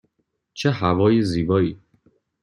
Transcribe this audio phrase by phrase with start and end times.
[0.53, 1.77] چه هوای زیبایی!